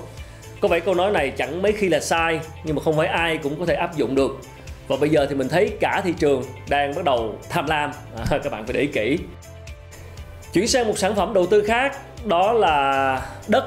có 0.62 0.68
vẻ 0.68 0.80
câu 0.80 0.96
nói 0.96 1.12
này 1.12 1.32
chẳng 1.38 1.62
mấy 1.62 1.72
khi 1.72 1.90
là 1.90 2.00
sai, 2.00 2.40
nhưng 2.64 2.76
mà 2.76 2.82
không 2.82 2.98
phải 2.98 3.08
ai 3.08 3.38
cũng 3.38 3.60
có 3.60 3.66
thể 3.66 3.74
áp 3.74 3.98
dụng 3.98 4.16
được 4.16 4.40
và 4.90 4.98
bây 4.98 5.10
giờ 5.10 5.26
thì 5.30 5.36
mình 5.36 5.50
thấy 5.50 5.78
cả 5.80 6.02
thị 6.04 6.14
trường 6.20 6.44
đang 6.70 6.96
bắt 6.96 7.06
đầu 7.06 7.36
tham 7.50 7.66
lam. 7.68 7.92
À, 8.18 8.26
các 8.44 8.52
bạn 8.52 8.66
phải 8.66 8.74
để 8.74 8.80
ý 8.80 8.88
kỹ. 8.88 9.18
Chuyển 10.54 10.68
sang 10.68 10.88
một 10.88 10.98
sản 10.98 11.16
phẩm 11.16 11.34
đầu 11.34 11.46
tư 11.46 11.64
khác 11.64 11.98
đó 12.26 12.54
là 12.54 13.22
đất. 13.48 13.66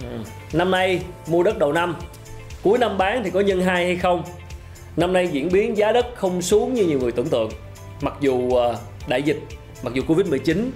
Ừ, 0.00 0.06
năm 0.52 0.70
nay 0.70 1.00
mua 1.26 1.42
đất 1.42 1.58
đầu 1.58 1.72
năm. 1.72 1.96
Cuối 2.62 2.78
năm 2.78 2.98
bán 2.98 3.24
thì 3.24 3.30
có 3.30 3.40
nhân 3.40 3.62
hai 3.62 3.84
hay 3.84 3.96
không? 3.96 4.22
Năm 4.96 5.12
nay 5.12 5.28
diễn 5.32 5.48
biến 5.52 5.76
giá 5.76 5.92
đất 5.92 6.06
không 6.14 6.42
xuống 6.42 6.74
như 6.74 6.86
nhiều 6.86 6.98
người 6.98 7.12
tưởng 7.12 7.28
tượng. 7.28 7.50
Mặc 8.00 8.14
dù 8.20 8.56
à, 8.56 8.68
đại 9.08 9.22
dịch 9.22 9.40
mặc 9.82 9.94
dù 9.94 10.02
covid 10.08 10.26
19 10.26 10.70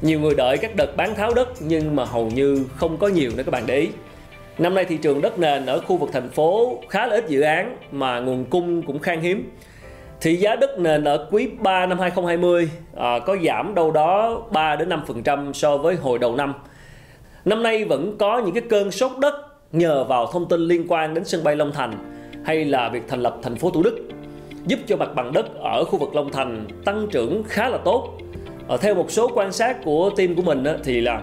nhiều 0.00 0.20
người 0.20 0.34
đợi 0.34 0.58
các 0.58 0.76
đợt 0.76 0.96
bán 0.96 1.14
tháo 1.14 1.34
đất 1.34 1.48
nhưng 1.60 1.96
mà 1.96 2.04
hầu 2.04 2.30
như 2.30 2.64
không 2.76 2.98
có 2.98 3.08
nhiều 3.08 3.30
nữa 3.36 3.42
các 3.46 3.50
bạn 3.50 3.62
để 3.66 3.76
ý. 3.76 3.88
Năm 4.62 4.74
nay 4.74 4.84
thị 4.84 4.96
trường 4.96 5.20
đất 5.20 5.38
nền 5.38 5.66
ở 5.66 5.80
khu 5.80 5.96
vực 5.96 6.10
thành 6.12 6.30
phố 6.30 6.78
khá 6.88 7.06
là 7.06 7.14
ít 7.14 7.28
dự 7.28 7.40
án 7.40 7.76
mà 7.92 8.20
nguồn 8.20 8.44
cung 8.44 8.82
cũng 8.82 8.98
khan 8.98 9.20
hiếm. 9.20 9.50
Thì 10.20 10.36
giá 10.36 10.56
đất 10.56 10.78
nền 10.78 11.04
ở 11.04 11.28
quý 11.30 11.48
3 11.58 11.86
năm 11.86 11.98
2020 11.98 12.70
à, 12.96 13.18
có 13.26 13.36
giảm 13.46 13.74
đâu 13.74 13.90
đó 13.90 14.42
3 14.50 14.76
đến 14.76 14.88
5% 14.88 15.52
so 15.52 15.76
với 15.76 15.96
hồi 15.96 16.18
đầu 16.18 16.36
năm. 16.36 16.54
Năm 17.44 17.62
nay 17.62 17.84
vẫn 17.84 18.16
có 18.18 18.38
những 18.44 18.54
cái 18.54 18.62
cơn 18.70 18.90
sốt 18.90 19.12
đất 19.18 19.34
nhờ 19.72 20.04
vào 20.04 20.26
thông 20.32 20.48
tin 20.48 20.60
liên 20.60 20.84
quan 20.88 21.14
đến 21.14 21.24
sân 21.24 21.44
bay 21.44 21.56
Long 21.56 21.72
Thành 21.72 21.92
hay 22.44 22.64
là 22.64 22.88
việc 22.88 23.02
thành 23.08 23.20
lập 23.20 23.36
thành 23.42 23.56
phố 23.56 23.70
Thủ 23.70 23.82
Đức 23.82 23.98
giúp 24.66 24.78
cho 24.86 24.96
mặt 24.96 25.14
bằng 25.14 25.32
đất 25.32 25.46
ở 25.60 25.84
khu 25.84 25.98
vực 25.98 26.14
Long 26.14 26.32
Thành 26.32 26.66
tăng 26.84 27.06
trưởng 27.10 27.42
khá 27.48 27.68
là 27.68 27.78
tốt 27.84 28.18
à, 28.68 28.76
theo 28.76 28.94
một 28.94 29.10
số 29.10 29.30
quan 29.34 29.52
sát 29.52 29.84
của 29.84 30.10
team 30.16 30.34
của 30.34 30.42
mình 30.42 30.64
á, 30.64 30.74
thì 30.84 31.00
là 31.00 31.22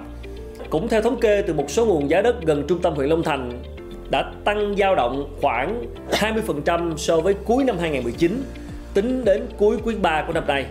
cũng 0.69 0.87
theo 0.87 1.01
thống 1.01 1.19
kê, 1.19 1.41
từ 1.41 1.53
một 1.53 1.65
số 1.67 1.85
nguồn 1.85 2.09
giá 2.09 2.21
đất 2.21 2.35
gần 2.45 2.63
trung 2.67 2.81
tâm 2.81 2.93
huyện 2.93 3.09
Long 3.09 3.23
Thành 3.23 3.63
đã 4.09 4.31
tăng 4.43 4.75
dao 4.77 4.95
động 4.95 5.35
khoảng 5.41 5.85
20% 6.11 6.97
so 6.97 7.21
với 7.21 7.33
cuối 7.33 7.63
năm 7.63 7.77
2019 7.79 8.43
tính 8.93 9.25
đến 9.25 9.45
cuối 9.57 9.77
quý 9.83 9.95
3 10.01 10.23
của 10.27 10.33
năm 10.33 10.47
nay. 10.47 10.65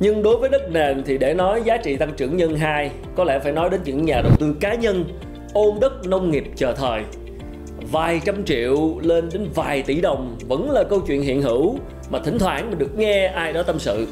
Nhưng 0.00 0.22
đối 0.22 0.36
với 0.36 0.48
đất 0.48 0.70
nền 0.70 1.02
thì 1.06 1.18
để 1.18 1.34
nói 1.34 1.62
giá 1.64 1.76
trị 1.76 1.96
tăng 1.96 2.12
trưởng 2.16 2.36
nhân 2.36 2.56
2 2.56 2.90
có 3.16 3.24
lẽ 3.24 3.38
phải 3.38 3.52
nói 3.52 3.70
đến 3.70 3.80
những 3.84 4.04
nhà 4.04 4.20
đầu 4.22 4.32
tư 4.38 4.54
cá 4.60 4.74
nhân, 4.74 5.04
ôm 5.52 5.80
đất 5.80 6.06
nông 6.06 6.30
nghiệp 6.30 6.44
chờ 6.56 6.72
thời. 6.72 7.02
Vài 7.92 8.20
trăm 8.24 8.44
triệu 8.44 8.98
lên 9.02 9.28
đến 9.32 9.48
vài 9.54 9.82
tỷ 9.82 10.00
đồng 10.00 10.36
vẫn 10.48 10.70
là 10.70 10.84
câu 10.84 11.00
chuyện 11.00 11.22
hiện 11.22 11.42
hữu 11.42 11.78
mà 12.10 12.18
thỉnh 12.24 12.38
thoảng 12.38 12.70
mình 12.70 12.78
được 12.78 12.98
nghe 12.98 13.26
ai 13.26 13.52
đó 13.52 13.62
tâm 13.62 13.78
sự 13.78 14.06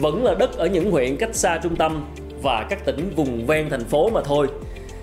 vẫn 0.00 0.24
là 0.24 0.34
đất 0.34 0.58
ở 0.58 0.66
những 0.66 0.90
huyện 0.90 1.16
cách 1.16 1.34
xa 1.34 1.60
trung 1.62 1.76
tâm 1.76 2.04
và 2.42 2.66
các 2.70 2.84
tỉnh 2.84 3.10
vùng 3.16 3.46
ven 3.46 3.70
thành 3.70 3.84
phố 3.84 4.10
mà 4.10 4.20
thôi. 4.24 4.48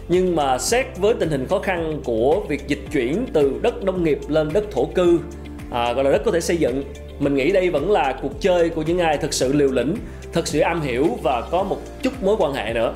Nhưng 0.09 0.35
mà 0.35 0.57
xét 0.57 0.85
với 0.97 1.13
tình 1.13 1.29
hình 1.29 1.47
khó 1.47 1.59
khăn 1.59 2.01
của 2.03 2.41
việc 2.47 2.67
dịch 2.67 2.81
chuyển 2.91 3.25
từ 3.33 3.59
đất 3.61 3.83
nông 3.83 4.03
nghiệp 4.03 4.19
lên 4.27 4.53
đất 4.53 4.63
thổ 4.71 4.85
cư, 4.85 5.19
à, 5.71 5.93
gọi 5.93 6.03
là 6.03 6.11
đất 6.11 6.21
có 6.25 6.31
thể 6.31 6.41
xây 6.41 6.57
dựng, 6.57 6.83
mình 7.19 7.35
nghĩ 7.35 7.51
đây 7.51 7.69
vẫn 7.69 7.91
là 7.91 8.19
cuộc 8.21 8.41
chơi 8.41 8.69
của 8.69 8.81
những 8.81 8.99
ai 8.99 9.17
thực 9.17 9.33
sự 9.33 9.53
liều 9.53 9.71
lĩnh, 9.71 9.95
thực 10.33 10.47
sự 10.47 10.59
am 10.59 10.81
hiểu 10.81 11.07
và 11.23 11.41
có 11.51 11.63
một 11.63 11.77
chút 12.01 12.13
mối 12.23 12.35
quan 12.39 12.53
hệ 12.53 12.73
nữa. 12.73 12.93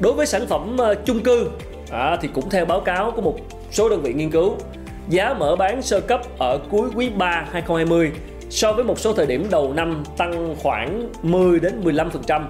Đối 0.00 0.12
với 0.12 0.26
sản 0.26 0.46
phẩm 0.46 0.76
uh, 0.90 0.98
chung 1.04 1.20
cư 1.20 1.48
à, 1.90 2.16
thì 2.20 2.28
cũng 2.34 2.50
theo 2.50 2.64
báo 2.64 2.80
cáo 2.80 3.10
của 3.10 3.22
một 3.22 3.36
số 3.70 3.88
đơn 3.88 4.02
vị 4.02 4.12
nghiên 4.12 4.30
cứu, 4.30 4.56
giá 5.08 5.34
mở 5.34 5.56
bán 5.56 5.82
sơ 5.82 6.00
cấp 6.00 6.20
ở 6.38 6.58
cuối 6.70 6.88
quý 6.94 7.08
3 7.08 7.46
2020 7.52 8.12
so 8.50 8.72
với 8.72 8.84
một 8.84 8.98
số 8.98 9.12
thời 9.12 9.26
điểm 9.26 9.46
đầu 9.50 9.72
năm 9.72 10.02
tăng 10.16 10.54
khoảng 10.58 11.08
10 11.22 11.60
đến 11.60 11.80
15%. 11.84 12.42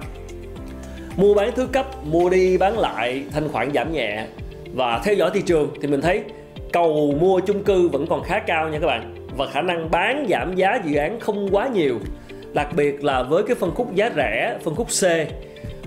Mua 1.17 1.33
bán 1.33 1.51
thứ 1.55 1.67
cấp, 1.71 1.85
mua 2.05 2.29
đi 2.29 2.57
bán 2.57 2.79
lại, 2.79 3.23
thanh 3.31 3.49
khoản 3.49 3.71
giảm 3.73 3.93
nhẹ. 3.93 4.25
Và 4.73 5.01
theo 5.03 5.15
dõi 5.15 5.31
thị 5.33 5.41
trường 5.45 5.69
thì 5.81 5.87
mình 5.87 6.01
thấy 6.01 6.23
cầu 6.71 7.15
mua 7.19 7.39
chung 7.39 7.63
cư 7.63 7.87
vẫn 7.87 8.07
còn 8.09 8.23
khá 8.23 8.39
cao 8.39 8.69
nha 8.69 8.79
các 8.79 8.87
bạn. 8.87 9.15
Và 9.37 9.45
khả 9.47 9.61
năng 9.61 9.91
bán 9.91 10.25
giảm 10.29 10.55
giá 10.55 10.79
dự 10.85 10.97
án 10.97 11.19
không 11.19 11.49
quá 11.51 11.67
nhiều. 11.67 11.99
Đặc 12.53 12.67
biệt 12.75 13.03
là 13.03 13.23
với 13.23 13.43
cái 13.43 13.55
phân 13.55 13.71
khúc 13.71 13.95
giá 13.95 14.11
rẻ 14.15 14.57
phân 14.63 14.75
khúc 14.75 14.87
C. 14.87 15.03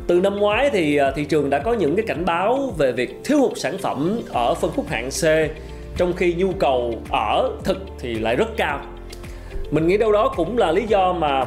Từ 0.06 0.20
năm 0.20 0.36
ngoái 0.36 0.70
thì 0.70 0.96
à, 0.96 1.10
thị 1.10 1.24
trường 1.24 1.50
đã 1.50 1.58
có 1.58 1.72
những 1.72 1.96
cái 1.96 2.06
cảnh 2.06 2.24
báo 2.24 2.74
về 2.78 2.92
việc 2.92 3.20
thiếu 3.24 3.38
hụt 3.38 3.52
sản 3.56 3.78
phẩm 3.78 4.20
ở 4.32 4.54
phân 4.54 4.70
khúc 4.70 4.88
hạng 4.88 5.10
C 5.10 5.24
trong 5.96 6.12
khi 6.16 6.34
nhu 6.34 6.52
cầu 6.52 6.94
ở 7.10 7.50
thực 7.64 7.78
thì 7.98 8.14
lại 8.14 8.36
rất 8.36 8.56
cao. 8.56 8.80
Mình 9.70 9.86
nghĩ 9.86 9.96
đâu 9.96 10.12
đó 10.12 10.32
cũng 10.36 10.58
là 10.58 10.72
lý 10.72 10.86
do 10.86 11.12
mà 11.12 11.44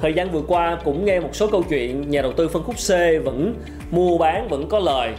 thời 0.00 0.12
gian 0.12 0.30
vừa 0.30 0.42
qua 0.48 0.78
cũng 0.84 1.04
nghe 1.04 1.20
một 1.20 1.30
số 1.32 1.46
câu 1.46 1.62
chuyện, 1.62 2.10
nhà 2.10 2.22
đầu 2.22 2.32
tư 2.32 2.48
phân 2.48 2.62
khúc 2.62 2.74
C 2.76 2.90
vẫn 3.24 3.54
mua 3.90 4.18
bán, 4.18 4.48
vẫn 4.48 4.68
có 4.68 4.78
lời. 4.78 5.12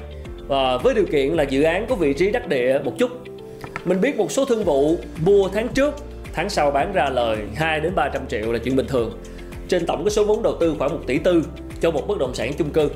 Và 0.47 0.77
với 0.77 0.93
điều 0.93 1.05
kiện 1.05 1.33
là 1.33 1.43
dự 1.43 1.63
án 1.63 1.85
có 1.89 1.95
vị 1.95 2.13
trí 2.13 2.31
đắc 2.31 2.47
địa 2.47 2.79
một 2.83 2.93
chút. 2.97 3.11
Mình 3.85 4.01
biết 4.01 4.17
một 4.17 4.31
số 4.31 4.45
thương 4.45 4.63
vụ 4.63 4.97
mua 5.25 5.49
tháng 5.49 5.67
trước, 5.67 5.95
tháng 6.33 6.49
sau 6.49 6.71
bán 6.71 6.93
ra 6.93 7.09
lời 7.09 7.37
2 7.55 7.79
đến 7.79 7.95
300 7.95 8.27
triệu 8.27 8.51
là 8.51 8.59
chuyện 8.59 8.75
bình 8.75 8.87
thường. 8.87 9.19
Trên 9.67 9.85
tổng 9.85 10.03
cái 10.03 10.11
số 10.11 10.23
vốn 10.23 10.43
đầu 10.43 10.55
tư 10.59 10.75
khoảng 10.79 10.91
1 10.91 10.99
tỷ 11.07 11.17
tư 11.17 11.43
cho 11.81 11.91
một 11.91 12.07
bất 12.07 12.17
động 12.17 12.33
sản 12.33 12.53
chung 12.57 12.69
cư. 12.69 12.89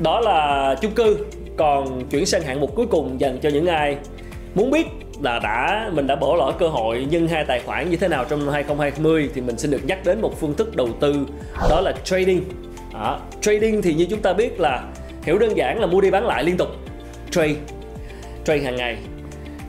Đó 0.00 0.20
là 0.20 0.74
chung 0.82 0.92
cư, 0.92 1.16
còn 1.56 2.08
chuyển 2.10 2.26
sang 2.26 2.42
hạng 2.42 2.60
mục 2.60 2.74
cuối 2.74 2.86
cùng 2.86 3.20
dành 3.20 3.38
cho 3.42 3.48
những 3.48 3.66
ai 3.66 3.96
muốn 4.54 4.70
biết 4.70 4.86
là 5.22 5.38
đã 5.38 5.90
mình 5.92 6.06
đã 6.06 6.16
bỏ 6.16 6.36
lỡ 6.36 6.52
cơ 6.58 6.68
hội 6.68 7.06
nhân 7.10 7.28
hai 7.28 7.44
tài 7.44 7.60
khoản 7.60 7.90
như 7.90 7.96
thế 7.96 8.08
nào 8.08 8.24
trong 8.24 8.44
năm 8.44 8.54
2020 8.54 9.30
thì 9.34 9.40
mình 9.40 9.58
xin 9.58 9.70
được 9.70 9.80
nhắc 9.86 9.98
đến 10.04 10.20
một 10.20 10.40
phương 10.40 10.54
thức 10.54 10.76
đầu 10.76 10.88
tư 11.00 11.26
đó 11.70 11.80
là 11.80 11.92
trading. 12.04 12.44
À, 12.94 13.18
trading 13.40 13.82
thì 13.82 13.94
như 13.94 14.06
chúng 14.10 14.22
ta 14.22 14.32
biết 14.32 14.60
là 14.60 14.82
hiểu 15.22 15.38
đơn 15.38 15.56
giản 15.56 15.80
là 15.80 15.86
mua 15.86 16.00
đi 16.00 16.10
bán 16.10 16.26
lại 16.26 16.44
liên 16.44 16.56
tục 16.56 16.68
trade 17.30 17.54
trade 18.44 18.62
hàng 18.62 18.76
ngày. 18.76 18.96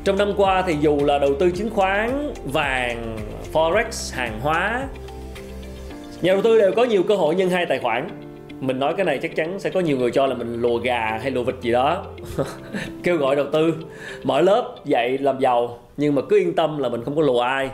Trong 0.03 0.17
năm 0.17 0.33
qua 0.37 0.63
thì 0.67 0.75
dù 0.81 0.99
là 1.05 1.19
đầu 1.19 1.35
tư 1.39 1.51
chứng 1.51 1.69
khoán 1.69 2.33
vàng 2.45 3.17
forex 3.53 4.15
hàng 4.15 4.39
hóa 4.41 4.87
nhà 6.21 6.33
đầu 6.33 6.41
tư 6.41 6.59
đều 6.59 6.71
có 6.71 6.83
nhiều 6.83 7.03
cơ 7.03 7.15
hội 7.15 7.35
nhân 7.35 7.49
hai 7.49 7.65
tài 7.65 7.79
khoản 7.79 8.26
mình 8.59 8.79
nói 8.79 8.93
cái 8.97 9.05
này 9.05 9.19
chắc 9.21 9.35
chắn 9.35 9.59
sẽ 9.59 9.69
có 9.69 9.79
nhiều 9.79 9.97
người 9.97 10.11
cho 10.11 10.27
là 10.27 10.35
mình 10.35 10.61
lùa 10.61 10.77
gà 10.77 11.19
hay 11.21 11.31
lùa 11.31 11.43
vịt 11.43 11.55
gì 11.61 11.71
đó. 11.71 12.05
Kêu 13.03 13.17
gọi 13.17 13.35
đầu 13.35 13.45
tư, 13.53 13.73
mở 14.23 14.41
lớp, 14.41 14.75
dạy, 14.85 15.17
làm 15.17 15.39
giàu. 15.39 15.79
Nhưng 15.97 16.15
mà 16.15 16.21
cứ 16.29 16.37
yên 16.37 16.55
tâm 16.55 16.77
là 16.77 16.89
mình 16.89 17.03
không 17.03 17.15
có 17.15 17.21
lùa 17.21 17.41
ai. 17.41 17.69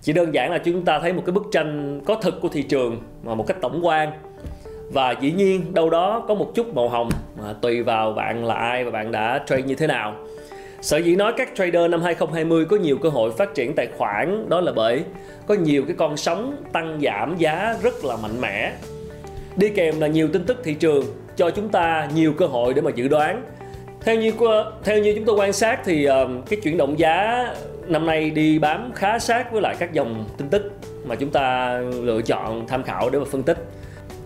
Chỉ 0.00 0.12
đơn 0.12 0.34
giản 0.34 0.50
là 0.50 0.58
chúng 0.58 0.84
ta 0.84 0.98
thấy 0.98 1.12
một 1.12 1.22
cái 1.26 1.32
bức 1.32 1.44
tranh 1.52 2.00
có 2.04 2.14
thực 2.14 2.40
của 2.40 2.48
thị 2.48 2.62
trường 2.62 2.96
mà 3.22 3.34
một 3.34 3.46
cách 3.46 3.56
tổng 3.60 3.86
quan. 3.86 4.10
Và 4.92 5.14
dĩ 5.20 5.32
nhiên 5.32 5.74
đâu 5.74 5.90
đó 5.90 6.24
có 6.28 6.34
một 6.34 6.52
chút 6.54 6.74
màu 6.74 6.88
hồng, 6.88 7.08
mà 7.38 7.52
tùy 7.52 7.82
vào 7.82 8.12
bạn 8.12 8.44
là 8.44 8.54
ai 8.54 8.84
và 8.84 8.90
bạn 8.90 9.12
đã 9.12 9.44
trade 9.46 9.62
như 9.62 9.74
thế 9.74 9.86
nào. 9.86 10.14
Sở 10.80 10.96
dĩ 10.96 11.16
nói 11.16 11.32
các 11.36 11.48
trader 11.54 11.90
năm 11.90 12.02
2020 12.02 12.64
có 12.64 12.76
nhiều 12.76 12.98
cơ 13.02 13.08
hội 13.08 13.30
phát 13.30 13.54
triển 13.54 13.74
tài 13.74 13.86
khoản 13.98 14.48
đó 14.48 14.60
là 14.60 14.72
bởi 14.72 15.04
có 15.46 15.54
nhiều 15.54 15.84
cái 15.86 15.96
con 15.98 16.16
sóng 16.16 16.56
tăng 16.72 17.00
giảm 17.02 17.36
giá 17.38 17.76
rất 17.82 18.04
là 18.04 18.16
mạnh 18.16 18.40
mẽ. 18.40 18.72
Đi 19.56 19.68
kèm 19.68 20.00
là 20.00 20.06
nhiều 20.06 20.28
tin 20.32 20.44
tức 20.44 20.60
thị 20.64 20.74
trường, 20.74 21.04
cho 21.36 21.50
chúng 21.50 21.68
ta 21.68 22.08
nhiều 22.14 22.32
cơ 22.32 22.46
hội 22.46 22.74
để 22.74 22.82
mà 22.82 22.90
dự 22.94 23.08
đoán. 23.08 23.42
Theo 24.00 24.16
như 24.16 24.32
theo 24.84 24.98
như 24.98 25.14
chúng 25.14 25.24
tôi 25.24 25.36
quan 25.36 25.52
sát 25.52 25.80
thì 25.84 26.04
ờ, 26.04 26.28
cái 26.48 26.60
chuyển 26.62 26.76
động 26.76 26.98
giá 26.98 27.46
năm 27.86 28.06
nay 28.06 28.30
đi 28.30 28.58
bám 28.58 28.92
khá 28.94 29.18
sát 29.18 29.52
với 29.52 29.62
lại 29.62 29.76
các 29.78 29.92
dòng 29.92 30.24
tin 30.36 30.48
tức 30.48 30.72
mà 31.04 31.14
chúng 31.14 31.30
ta 31.30 31.78
lựa 32.02 32.22
chọn 32.22 32.66
tham 32.66 32.82
khảo 32.82 33.10
để 33.10 33.18
mà 33.18 33.24
phân 33.24 33.42
tích. 33.42 33.56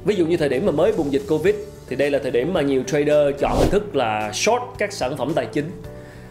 Ví 0.04 0.14
dụ 0.14 0.26
như 0.26 0.36
thời 0.36 0.48
điểm 0.48 0.66
mà 0.66 0.72
mới 0.72 0.92
bùng 0.92 1.12
dịch 1.12 1.22
Covid 1.28 1.54
thì 1.88 1.96
đây 1.96 2.10
là 2.10 2.18
thời 2.18 2.30
điểm 2.30 2.52
mà 2.52 2.60
nhiều 2.60 2.82
trader 2.82 3.34
chọn 3.38 3.58
hình 3.58 3.70
thức 3.70 3.96
là 3.96 4.32
short 4.32 4.62
các 4.78 4.92
sản 4.92 5.16
phẩm 5.16 5.32
tài 5.34 5.46
chính 5.46 5.70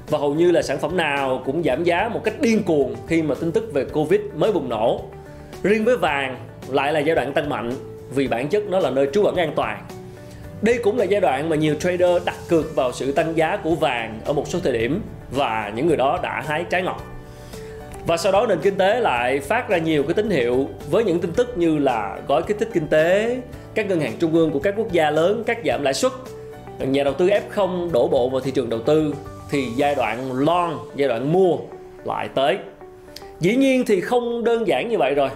và 0.10 0.18
hầu 0.18 0.34
như 0.34 0.52
là 0.52 0.62
sản 0.62 0.78
phẩm 0.78 0.98
nào 0.98 1.44
cũng 1.46 1.64
giảm 1.64 1.84
giá 1.84 2.10
một 2.14 2.22
cách 2.24 2.42
điên 2.42 2.64
cuồng 2.64 2.96
khi 3.08 3.22
mà 3.22 3.36
tin 3.36 3.52
tức 3.52 3.74
về 3.74 3.86
Covid 3.86 4.22
mới 4.36 4.52
bùng 4.52 4.70
nổ. 4.70 5.02
Riêng 5.64 5.86
với 5.86 5.98
vàng 5.98 6.38
lại 6.68 6.94
là 6.94 7.00
giai 7.00 7.16
đoạn 7.16 7.34
tăng 7.34 7.50
mạnh 7.50 7.72
vì 8.10 8.28
bản 8.28 8.48
chất 8.48 8.64
nó 8.70 8.80
là 8.80 8.90
nơi 8.90 9.08
trú 9.14 9.24
ẩn 9.24 9.36
an 9.36 9.54
toàn. 9.56 9.86
Đây 10.62 10.80
cũng 10.84 10.98
là 10.98 11.06
giai 11.06 11.22
đoạn 11.22 11.50
mà 11.50 11.56
nhiều 11.56 11.76
trader 11.76 12.24
đặt 12.26 12.36
cược 12.50 12.76
vào 12.76 12.92
sự 12.92 13.12
tăng 13.12 13.38
giá 13.38 13.58
của 13.58 13.76
vàng 13.76 14.20
ở 14.26 14.34
một 14.34 14.48
số 14.48 14.60
thời 14.64 14.74
điểm 14.74 15.02
và 15.32 15.72
những 15.76 15.88
người 15.88 15.98
đó 15.98 16.20
đã 16.24 16.44
hái 16.48 16.64
trái 16.70 16.82
ngọt. 16.82 17.04
Và 18.08 18.18
sau 18.18 18.32
đó 18.32 18.46
nền 18.50 18.60
kinh 18.62 18.78
tế 18.78 19.00
lại 19.00 19.40
phát 19.40 19.70
ra 19.70 19.78
nhiều 19.78 20.04
cái 20.04 20.14
tín 20.14 20.30
hiệu 20.30 20.70
với 20.90 21.04
những 21.04 21.20
tin 21.20 21.32
tức 21.32 21.58
như 21.58 21.78
là 21.78 22.20
gói 22.28 22.44
kích 22.44 22.58
thích 22.60 22.70
kinh 22.74 22.88
tế, 22.88 23.38
các 23.74 23.88
ngân 23.90 24.00
hàng 24.00 24.14
trung 24.20 24.34
ương 24.34 24.52
của 24.52 24.60
các 24.60 24.74
quốc 24.78 24.92
gia 24.92 25.10
lớn 25.10 25.44
cắt 25.44 25.58
giảm 25.66 25.84
lãi 25.84 25.94
suất, 25.94 26.12
nhà 26.80 27.04
đầu 27.04 27.14
tư 27.14 27.28
F0 27.28 27.92
đổ 27.92 28.08
bộ 28.08 28.30
vào 28.30 28.42
thị 28.42 28.52
trường 28.52 28.70
đầu 28.70 28.80
tư 28.82 29.14
thì 29.50 29.66
giai 29.76 29.96
đoạn 29.96 30.32
long, 30.34 30.80
giai 30.96 31.10
đoạn 31.10 31.34
mua 31.34 31.58
lại 32.06 32.30
tới. 32.36 32.58
Dĩ 33.40 33.56
nhiên 33.56 33.84
thì 33.88 34.02
không 34.02 34.44
đơn 34.44 34.68
giản 34.68 34.90
như 34.90 34.98
vậy 34.98 35.16
rồi. 35.16 35.30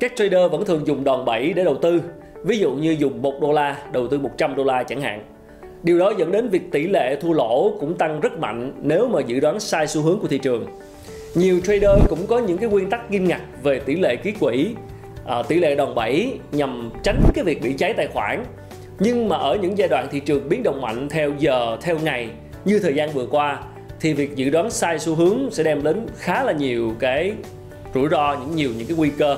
Các 0.00 0.12
trader 0.16 0.50
vẫn 0.50 0.64
thường 0.64 0.86
dùng 0.86 1.04
đòn 1.04 1.24
bẩy 1.24 1.52
để 1.52 1.64
đầu 1.64 1.76
tư. 1.82 2.02
Ví 2.44 2.58
dụ 2.58 2.72
như 2.72 2.90
dùng 2.90 3.22
1 3.22 3.40
đô 3.40 3.52
la 3.52 3.76
đầu 3.92 4.08
tư 4.08 4.18
100 4.18 4.56
đô 4.56 4.64
la 4.64 4.82
chẳng 4.82 5.00
hạn. 5.00 5.24
Điều 5.82 5.98
đó 5.98 6.12
dẫn 6.18 6.32
đến 6.32 6.48
việc 6.48 6.62
tỷ 6.72 6.86
lệ 6.86 7.16
thua 7.20 7.32
lỗ 7.32 7.76
cũng 7.80 7.98
tăng 7.98 8.20
rất 8.20 8.38
mạnh 8.38 8.72
nếu 8.82 9.08
mà 9.08 9.20
dự 9.26 9.40
đoán 9.40 9.60
sai 9.60 9.86
xu 9.86 10.02
hướng 10.02 10.18
của 10.18 10.28
thị 10.28 10.38
trường. 10.38 10.66
Nhiều 11.34 11.60
trader 11.60 12.00
cũng 12.08 12.26
có 12.26 12.38
những 12.38 12.58
cái 12.58 12.68
nguyên 12.68 12.90
tắc 12.90 13.10
nghiêm 13.10 13.28
ngặt 13.28 13.40
về 13.62 13.78
tỷ 13.78 13.96
lệ 13.96 14.16
ký 14.16 14.32
quỹ, 14.32 14.74
à, 15.26 15.42
tỷ 15.42 15.56
lệ 15.56 15.74
đòn 15.74 15.94
bẩy 15.94 16.38
nhằm 16.52 16.90
tránh 17.02 17.22
cái 17.34 17.44
việc 17.44 17.62
bị 17.62 17.72
cháy 17.72 17.92
tài 17.92 18.06
khoản. 18.06 18.44
Nhưng 18.98 19.28
mà 19.28 19.36
ở 19.36 19.58
những 19.62 19.78
giai 19.78 19.88
đoạn 19.88 20.08
thị 20.10 20.20
trường 20.20 20.48
biến 20.48 20.62
động 20.62 20.80
mạnh 20.80 21.08
theo 21.08 21.30
giờ, 21.38 21.76
theo 21.82 21.98
ngày 22.04 22.28
như 22.64 22.78
thời 22.78 22.94
gian 22.94 23.10
vừa 23.10 23.26
qua 23.26 23.58
thì 24.00 24.12
việc 24.12 24.36
dự 24.36 24.50
đoán 24.50 24.70
sai 24.70 24.98
xu 24.98 25.14
hướng 25.14 25.50
sẽ 25.50 25.62
đem 25.62 25.82
đến 25.82 26.06
khá 26.16 26.44
là 26.44 26.52
nhiều 26.52 26.92
cái 26.98 27.32
rủi 27.94 28.08
ro 28.08 28.36
những 28.40 28.56
nhiều 28.56 28.70
những 28.78 28.86
cái 28.86 28.96
nguy 28.96 29.10
cơ 29.18 29.36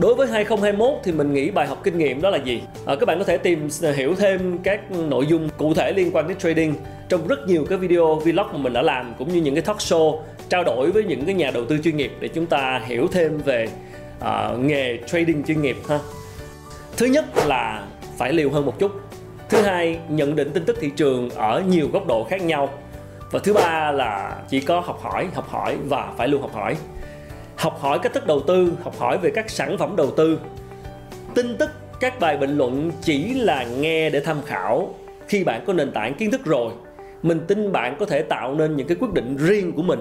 Đối 0.00 0.14
với 0.14 0.26
2021 0.26 1.00
thì 1.04 1.12
mình 1.12 1.32
nghĩ 1.32 1.50
bài 1.50 1.66
học 1.66 1.80
kinh 1.84 1.98
nghiệm 1.98 2.22
đó 2.22 2.30
là 2.30 2.38
gì? 2.38 2.62
À, 2.86 2.94
các 3.00 3.06
bạn 3.06 3.18
có 3.18 3.24
thể 3.24 3.36
tìm 3.36 3.68
à, 3.82 3.92
hiểu 3.92 4.14
thêm 4.14 4.58
các 4.58 4.90
nội 4.90 5.26
dung 5.26 5.48
cụ 5.58 5.74
thể 5.74 5.92
liên 5.92 6.10
quan 6.12 6.28
đến 6.28 6.38
trading 6.38 6.74
trong 7.08 7.26
rất 7.26 7.48
nhiều 7.48 7.64
cái 7.68 7.78
video 7.78 8.14
vlog 8.14 8.46
mà 8.52 8.58
mình 8.58 8.72
đã 8.72 8.82
làm 8.82 9.14
cũng 9.18 9.28
như 9.32 9.40
những 9.40 9.54
cái 9.54 9.62
talk 9.62 9.76
show 9.76 10.18
trao 10.48 10.64
đổi 10.64 10.90
với 10.90 11.04
những 11.04 11.24
cái 11.24 11.34
nhà 11.34 11.50
đầu 11.50 11.64
tư 11.64 11.78
chuyên 11.84 11.96
nghiệp 11.96 12.12
để 12.20 12.28
chúng 12.28 12.46
ta 12.46 12.82
hiểu 12.86 13.08
thêm 13.12 13.38
về 13.38 13.68
uh, 14.18 14.58
nghề 14.58 14.98
trading 15.06 15.44
chuyên 15.46 15.62
nghiệp 15.62 15.76
ha. 15.88 15.98
Thứ 16.96 17.06
nhất 17.06 17.24
là 17.46 17.86
phải 18.16 18.32
liều 18.32 18.50
hơn 18.50 18.66
một 18.66 18.78
chút 18.78 18.92
thứ 19.48 19.62
hai 19.62 19.98
nhận 20.08 20.36
định 20.36 20.50
tin 20.50 20.64
tức 20.64 20.76
thị 20.80 20.90
trường 20.96 21.30
ở 21.30 21.62
nhiều 21.68 21.88
góc 21.92 22.06
độ 22.06 22.24
khác 22.24 22.42
nhau 22.42 22.68
và 23.30 23.38
thứ 23.38 23.52
ba 23.52 23.92
là 23.92 24.36
chỉ 24.48 24.60
có 24.60 24.80
học 24.80 25.00
hỏi 25.02 25.28
học 25.34 25.48
hỏi 25.48 25.76
và 25.88 26.12
phải 26.16 26.28
luôn 26.28 26.42
học 26.42 26.54
hỏi 26.54 26.76
học 27.60 27.78
hỏi 27.80 27.98
cách 27.98 28.12
thức 28.12 28.26
đầu 28.26 28.40
tư, 28.40 28.72
học 28.82 28.98
hỏi 28.98 29.18
về 29.18 29.30
các 29.34 29.50
sản 29.50 29.78
phẩm 29.78 29.96
đầu 29.96 30.10
tư. 30.10 30.40
Tin 31.34 31.56
tức, 31.56 31.70
các 32.00 32.20
bài 32.20 32.36
bình 32.36 32.58
luận 32.58 32.90
chỉ 33.00 33.34
là 33.34 33.64
nghe 33.64 34.10
để 34.10 34.20
tham 34.20 34.36
khảo. 34.46 34.94
Khi 35.28 35.44
bạn 35.44 35.64
có 35.66 35.72
nền 35.72 35.92
tảng 35.92 36.14
kiến 36.14 36.30
thức 36.30 36.44
rồi, 36.44 36.72
mình 37.22 37.40
tin 37.48 37.72
bạn 37.72 37.96
có 37.98 38.06
thể 38.06 38.22
tạo 38.22 38.54
nên 38.54 38.76
những 38.76 38.86
cái 38.86 38.96
quyết 39.00 39.12
định 39.12 39.36
riêng 39.36 39.72
của 39.72 39.82
mình. 39.82 40.00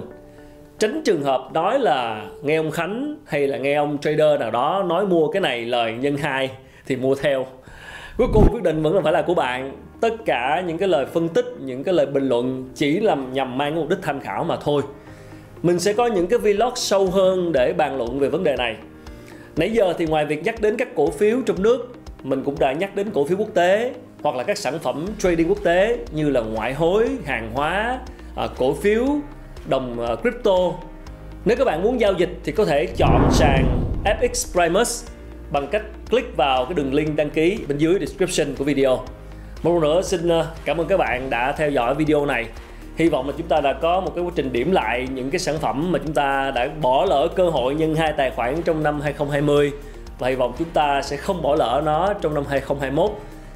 Tránh 0.79 1.01
trường 1.05 1.23
hợp 1.23 1.49
nói 1.53 1.79
là 1.79 2.25
nghe 2.43 2.55
ông 2.55 2.71
khánh 2.71 3.15
hay 3.25 3.47
là 3.47 3.57
nghe 3.57 3.75
ông 3.75 3.97
trader 3.97 4.39
nào 4.39 4.51
đó 4.51 4.83
nói 4.87 5.05
mua 5.05 5.27
cái 5.27 5.41
này 5.41 5.65
lời 5.65 5.93
nhân 5.93 6.17
hai 6.17 6.51
thì 6.87 6.95
mua 6.95 7.15
theo. 7.15 7.45
Cuối 8.17 8.27
cùng 8.33 8.47
quyết 8.51 8.63
định 8.63 8.83
vẫn 8.83 8.95
là 8.95 9.01
phải 9.01 9.13
là 9.13 9.21
của 9.21 9.35
bạn. 9.35 9.71
Tất 10.01 10.13
cả 10.25 10.63
những 10.67 10.77
cái 10.77 10.87
lời 10.87 11.05
phân 11.05 11.29
tích, 11.29 11.45
những 11.59 11.83
cái 11.83 11.93
lời 11.93 12.05
bình 12.05 12.27
luận 12.27 12.69
chỉ 12.75 12.99
làm 12.99 13.33
nhằm 13.33 13.57
mang 13.57 13.75
mục 13.75 13.89
đích 13.89 13.99
tham 14.01 14.19
khảo 14.19 14.43
mà 14.43 14.57
thôi 14.63 14.81
mình 15.63 15.79
sẽ 15.79 15.93
có 15.93 16.07
những 16.07 16.27
cái 16.27 16.39
vlog 16.39 16.73
sâu 16.75 17.07
hơn 17.07 17.51
để 17.51 17.73
bàn 17.73 17.97
luận 17.97 18.19
về 18.19 18.29
vấn 18.29 18.43
đề 18.43 18.55
này 18.55 18.75
nãy 19.55 19.71
giờ 19.71 19.93
thì 19.97 20.05
ngoài 20.05 20.25
việc 20.25 20.43
nhắc 20.43 20.61
đến 20.61 20.77
các 20.77 20.95
cổ 20.95 21.11
phiếu 21.11 21.37
trong 21.45 21.63
nước, 21.63 21.93
mình 22.23 22.43
cũng 22.43 22.55
đã 22.59 22.73
nhắc 22.73 22.95
đến 22.95 23.09
cổ 23.13 23.25
phiếu 23.25 23.37
quốc 23.37 23.49
tế, 23.53 23.93
hoặc 24.21 24.35
là 24.35 24.43
các 24.43 24.57
sản 24.57 24.79
phẩm 24.79 25.05
trading 25.19 25.49
quốc 25.49 25.63
tế 25.63 25.97
như 26.11 26.29
là 26.29 26.41
ngoại 26.41 26.73
hối, 26.73 27.09
hàng 27.25 27.51
hóa 27.53 27.99
à, 28.35 28.47
cổ 28.57 28.73
phiếu, 28.73 29.05
đồng 29.69 30.05
à, 30.07 30.15
crypto 30.15 30.71
nếu 31.45 31.57
các 31.57 31.65
bạn 31.65 31.83
muốn 31.83 31.99
giao 31.99 32.13
dịch 32.13 32.29
thì 32.43 32.51
có 32.51 32.65
thể 32.65 32.85
chọn 32.97 33.29
sàn 33.31 33.81
FX 34.05 34.51
Primus 34.53 35.07
bằng 35.51 35.67
cách 35.67 35.81
click 36.09 36.37
vào 36.37 36.65
cái 36.65 36.73
đường 36.73 36.93
link 36.93 37.15
đăng 37.15 37.29
ký 37.29 37.59
bên 37.67 37.77
dưới 37.77 37.99
description 37.99 38.55
của 38.55 38.63
video. 38.63 38.99
Một 39.63 39.71
lần 39.73 39.81
nữa, 39.81 40.01
xin 40.01 40.29
à, 40.29 40.45
cảm 40.65 40.77
ơn 40.77 40.87
các 40.87 40.97
bạn 40.97 41.29
đã 41.29 41.51
theo 41.51 41.69
dõi 41.69 41.95
video 41.95 42.25
này. 42.25 42.45
Hy 42.99 43.09
vọng 43.09 43.27
là 43.27 43.33
chúng 43.37 43.47
ta 43.47 43.61
đã 43.61 43.73
có 43.73 43.99
một 43.99 44.11
cái 44.15 44.23
quá 44.23 44.31
trình 44.35 44.51
điểm 44.51 44.71
lại 44.71 45.07
những 45.13 45.29
cái 45.29 45.39
sản 45.39 45.57
phẩm 45.59 45.91
mà 45.91 45.99
chúng 46.05 46.13
ta 46.13 46.51
đã 46.55 46.69
bỏ 46.81 47.05
lỡ 47.05 47.27
cơ 47.35 47.49
hội 47.49 47.75
nhân 47.75 47.95
hai 47.95 48.13
tài 48.17 48.31
khoản 48.31 48.61
trong 48.61 48.83
năm 48.83 49.01
2020 49.01 49.71
và 50.19 50.27
hy 50.27 50.35
vọng 50.35 50.53
chúng 50.59 50.69
ta 50.69 51.01
sẽ 51.01 51.17
không 51.17 51.41
bỏ 51.41 51.55
lỡ 51.55 51.81
nó 51.85 52.13
trong 52.21 52.33
năm 52.33 52.43
2021. 52.49 53.11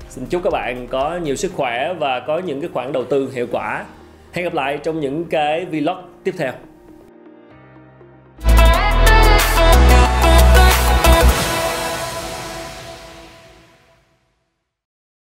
Xin 0.09 0.25
chúc 0.25 0.43
các 0.43 0.53
bạn 0.53 0.87
có 0.87 1.19
nhiều 1.23 1.35
sức 1.35 1.51
khỏe 1.55 1.93
và 1.93 2.19
có 2.19 2.37
những 2.37 2.61
cái 2.61 2.69
khoản 2.73 2.91
đầu 2.91 3.03
tư 3.03 3.31
hiệu 3.33 3.47
quả. 3.51 3.85
Hẹn 4.31 4.43
gặp 4.43 4.53
lại 4.53 4.79
trong 4.83 4.99
những 4.99 5.25
cái 5.25 5.65
vlog 5.65 5.97
tiếp 6.23 6.33
theo. 6.37 6.51